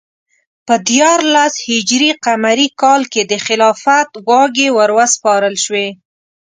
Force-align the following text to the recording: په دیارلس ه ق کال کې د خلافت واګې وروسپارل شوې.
په 0.67 0.73
دیارلس 0.89 1.53
ه 1.65 1.75
ق 2.23 2.25
کال 2.81 3.01
کې 3.13 3.21
د 3.31 3.33
خلافت 3.45 4.09
واګې 4.27 4.67
وروسپارل 4.79 5.55
شوې. 5.65 5.87